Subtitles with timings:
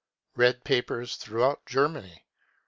[0.35, 2.25] Red Papers Throughout Germany.